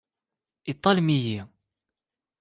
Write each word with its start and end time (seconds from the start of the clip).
I 0.71 0.73
tallem-iyi? 0.81 1.39